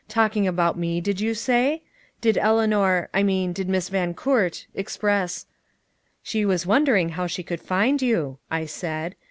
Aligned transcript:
Talking 0.09 0.47
about 0.47 0.79
me, 0.79 0.99
did 0.99 1.21
you 1.21 1.35
say? 1.35 1.83
Did 2.21 2.35
Eleanor 2.35 3.09
I 3.13 3.21
mean, 3.21 3.53
did 3.53 3.69
Miss 3.69 3.89
Van 3.89 4.15
Coort 4.15 4.65
express?" 4.73 5.45
"She 6.23 6.43
was 6.43 6.65
wondering 6.65 7.09
how 7.09 7.27
she 7.27 7.43
could 7.43 7.61
find 7.61 8.01
you," 8.01 8.39
I 8.49 8.65
said. 8.65 9.13